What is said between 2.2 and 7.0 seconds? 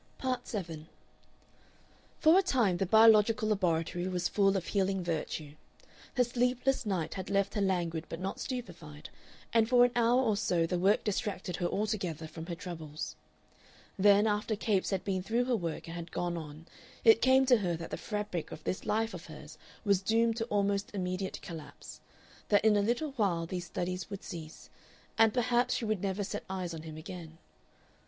a time the biological laboratory was full of healing virtue. Her sleepless